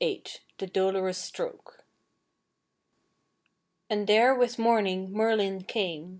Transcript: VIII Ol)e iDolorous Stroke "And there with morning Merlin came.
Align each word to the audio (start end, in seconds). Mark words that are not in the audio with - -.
VIII 0.00 0.24
Ol)e 0.26 0.40
iDolorous 0.66 1.14
Stroke 1.16 1.84
"And 3.88 4.08
there 4.08 4.34
with 4.34 4.58
morning 4.58 5.12
Merlin 5.12 5.62
came. 5.62 6.14